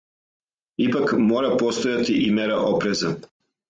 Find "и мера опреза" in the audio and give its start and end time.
2.25-3.19